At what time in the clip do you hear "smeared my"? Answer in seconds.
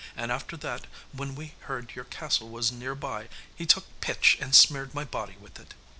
4.55-5.03